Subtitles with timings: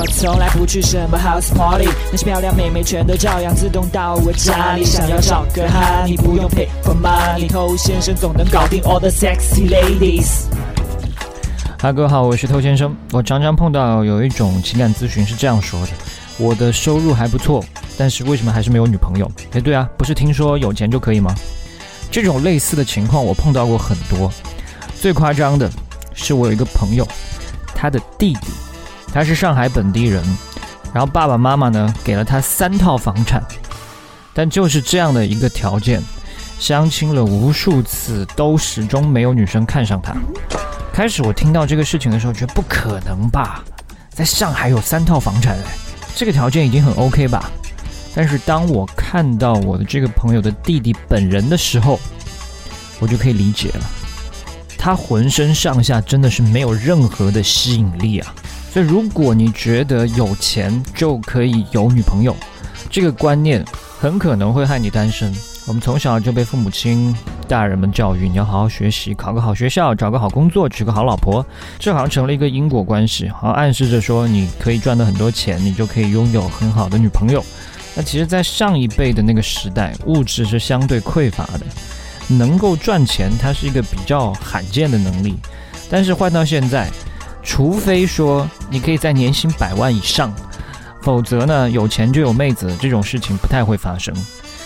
[0.00, 4.84] 我从来不去什么 house party，那些漂亮妹妹全都照样自动到我家里。
[4.84, 10.44] 想要找个哈，你不用 pay for money，偷先生总能搞定 all the sexy ladies。
[11.80, 12.96] 哈哥好，我是偷先生。
[13.10, 15.88] 我常常碰到有一种情感咨询是这样说的：
[16.38, 17.64] 我的收入还不错，
[17.96, 19.28] 但是为什么还是没有女朋友？
[19.50, 21.34] 哎，对啊，不是听说有钱就可以吗？
[22.08, 24.30] 这种类似的情况我碰到过很多。
[25.00, 25.68] 最夸张的
[26.14, 27.04] 是我有一个朋友，
[27.74, 28.46] 他的弟弟，
[29.12, 30.22] 他是上海本地人，
[30.92, 33.42] 然后爸爸妈妈呢给了他三套房产，
[34.32, 36.02] 但就是这样的一个条件，
[36.58, 40.14] 相亲了无数次都始终没有女生看上他。
[40.92, 43.64] 开始我听到这个事情的时候，觉得不可能吧，
[44.10, 45.64] 在上海有三套房产，哎，
[46.14, 47.50] 这个条件已经很 OK 吧。
[48.14, 52.00] 但是当我看到我的这个朋友的弟弟本人的时候，
[52.98, 53.84] 我就可以理解了。
[54.76, 58.34] 他浑身上下真的是没有任何的吸引力啊！
[58.70, 62.36] 所以如果你觉得有钱就可以有女朋友，
[62.90, 63.64] 这个观念
[63.98, 65.34] 很可能会害你单身。
[65.66, 67.14] 我们从小就被父母亲、
[67.46, 71.44] 大人们教育，你要好好学习，考个好学校，找个好工作，娶个好老婆，
[71.78, 77.44] 这好像成了一个因果关系，好像暗示着说你可以赚到很多钱，你就可以拥有很好的女朋友。
[77.94, 81.66] 那其实，在上一辈的那个时代，物质是相对匮乏的，
[82.28, 85.34] 能够赚钱，它是一个比较罕见的能力。
[85.90, 86.88] 但是换到现在，
[87.48, 90.30] 除非说你可以在年薪百万以上，
[91.00, 94.14] 否则呢，有钱就有妹子这种事情不太会发生。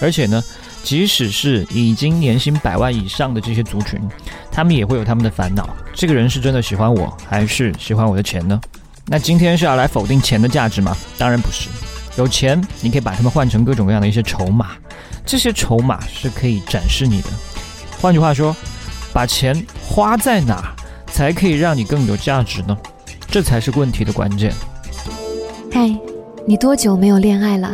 [0.00, 0.42] 而且呢，
[0.82, 4.00] 即使是已经年薪百万以上的这些族群，
[4.50, 8.58] 他们也会有他们的烦恼：这个人是真的喜欢我，还是喜欢我的钱呢？
[9.04, 10.96] 那今天是要来否定钱的价值吗？
[11.18, 11.68] 当然不是。
[12.16, 14.70] 有钱，你可以把它们换成各种各样的一些筹码，
[15.26, 17.28] 这些筹码是可以展示你的。
[18.00, 18.56] 换句话说，
[19.12, 20.74] 把钱花在哪儿
[21.20, 22.74] 才可以让你更有价值呢？
[23.30, 24.54] 这才是问题的关键。
[25.70, 25.94] 嗨，
[26.46, 27.70] 你多久没有恋爱了？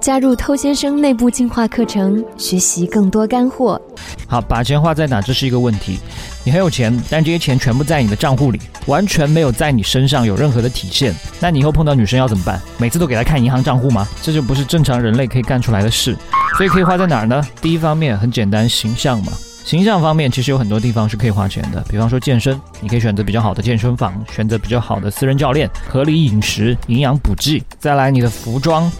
[0.00, 3.82] 加入偷先生内部进化课程，学习更多干货。
[4.28, 5.98] 好，把钱花在哪，这是一个问题。
[6.44, 11.12] 你很有钱，但这些钱全部在你的账户里，完全没有在你身上有任何的体现。
[11.40, 12.62] 那你以后碰到女生要怎么办？
[12.78, 14.06] 每次都给她看银行账户吗？
[14.22, 16.16] 这就不是正常人类可以干出来的事。
[16.56, 17.44] 所以可以花在哪儿呢？
[17.60, 19.32] 第一方面很简单，形象嘛。
[19.64, 27.62] 形象方面其实有很多地方是可以花钱的，比方说健身，你可以选择比较好的健身房，选择比较好的私人教练，合理饮食，营养补剂。
[27.78, 28.90] 再来你的服装。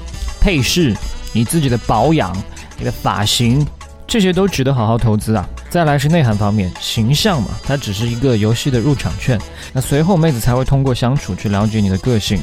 [0.41, 0.93] 配饰，
[1.33, 2.37] 你自己的保养，
[2.77, 3.65] 你的发型，
[4.09, 5.49] 这些都值得好好投资啊。
[5.71, 9.41] 再来是内涵方面，形象嘛，它只是一个游戏的入场券。
[9.73, 12.41] 那随后妹子才会通过相处去了解你的个性。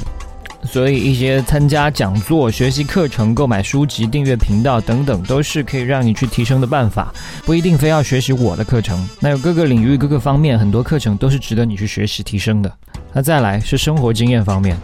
[0.63, 7.13] 所以一些参加讲座、学习课程、购买书籍、订阅频道等等，都是可以让你去提升的办法。
[7.45, 12.71] 不一定非要学习我的课程，那有各个领域、各个方面很多课程都是值得你去学习提升的。
[13.13, 14.77] 那再来是生活经验方面，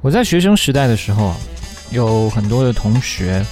[0.00, 1.34] 我在学生时代的时候。
[1.92, 3.46] 有很多的同学，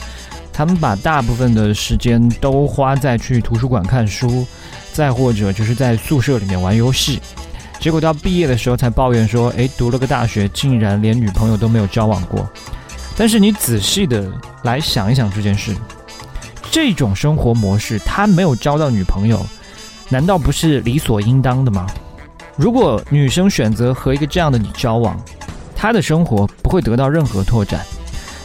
[0.52, 4.44] 他们把大部分的时间都花在去图书馆看书，
[4.92, 7.20] 再或者就是在宿舍里面玩游戏，
[7.84, 12.48] 结果到毕业的时候才抱怨说：“诶，读了个大学，竟然连女朋友都没有交往过。”
[13.14, 14.26] 但是你仔细的
[14.62, 15.76] 来想一想这件事，
[16.70, 19.44] 这种生活模式，他没有交到女朋友，
[20.08, 21.86] 难道不是理所应当的吗？
[22.56, 25.22] 如果女生选择和一个这样的你交往，
[25.76, 27.84] 她的生活不会得到任何拓展。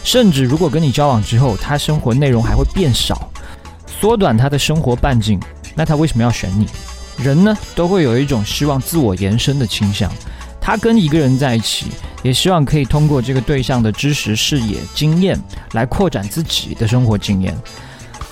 [0.04, 3.32] 甚至如果跟你交往之后，她生活内容还会变少，
[3.88, 5.40] 缩短她的生活半径，
[5.76, 6.68] 那她为什么要选你？
[7.22, 10.12] 人呢，都会有一种希望自我延伸的倾向。
[10.62, 11.88] 他跟一个人在一起，
[12.22, 15.40] 也希望可以通过这个对象的知识、视野、经验
[15.72, 17.58] 来扩展自己的生活经验。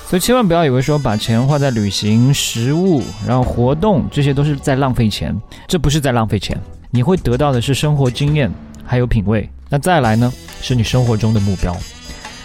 [0.08, 5.36] 所以千万不要以为说把钱花在旅行、食物，然后活动，这些都是在浪费钱。
[5.68, 6.58] 这不是在浪费钱，
[6.92, 8.52] 你会得到的是生活经验，
[8.86, 9.50] 还有品味。
[9.70, 10.32] 那再来呢？
[10.62, 11.76] 是你生活中的目标。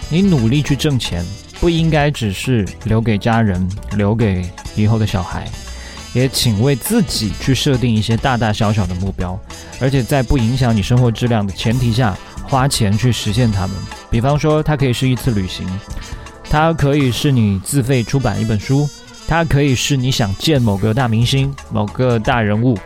[0.09, 1.25] 你努力去挣钱，
[1.61, 4.45] 不应该只是留给家人、留给
[4.75, 5.49] 以后的小孩，
[6.13, 9.39] 也请为自己去设定一些大大小小的目标，
[9.81, 13.77] 而且在不影响你生活质量的前提下，花钱去实现它们。
[14.11, 15.67] 比方说，它可以是一次旅行，
[16.51, 18.89] 它可以是你自费出版一本书，
[19.27, 22.79] 它可以是你想见某个大明星、某个大人物，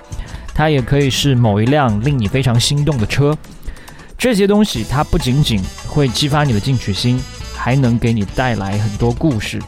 [0.54, 3.36] 它也可以是某一辆令你非常心动的车。
[4.16, 7.20] 这些东西，它不仅仅会激发你的进取心，
[7.54, 9.60] 还能给你带来很多故事。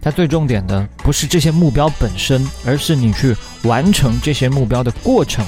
[0.00, 5.44] 它最重点的不是这些目标本身，而是你去完成这些目标的过程，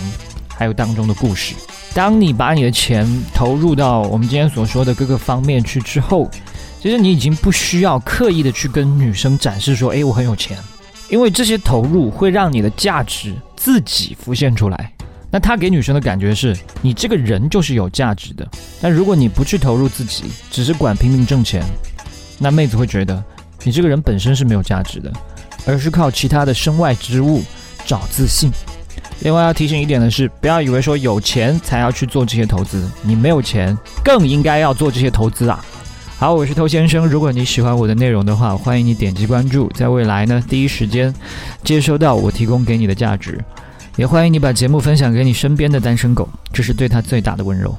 [0.49, 1.55] 还有当中的故事。
[1.95, 6.31] 当你把你的钱投入到我们今天所说的各个方面去之后，
[6.81, 10.57] 其实你已经不需要刻意的去跟女生展示说：“诶，我很有钱。”
[11.11, 14.93] 因为这些投入会让你的价值自己浮现出来。
[15.33, 18.49] 那他给女生的感觉是你这个人就是有价值的。
[18.81, 21.63] 但如果你不去投入自己，只是管拼命挣钱，
[22.39, 23.23] 那妹子会觉得
[23.65, 25.13] 你这个人本身是没有价值的，
[25.67, 27.43] 而是靠其他的身外之物
[27.85, 28.51] 找自信。
[29.21, 35.63] 另外要提醒一点的是，不要以为说有钱才要去做这些投资，你没有钱更应该要做这些投资啊。
[36.19, 37.07] 好，我是偷先生。
[37.07, 41.15] 如果你喜欢我的内容的话，欢迎你点击关注，在未来呢第一时间
[41.63, 43.39] 接收到我提供给你的价值。
[43.97, 47.77] 也欢迎你把节目分享给你身边的单身狗，这是对他最大的温柔。